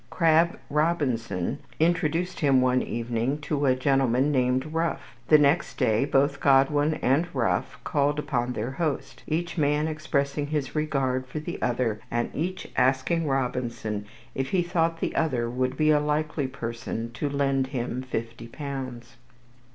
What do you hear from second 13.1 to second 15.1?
Robinson if he thought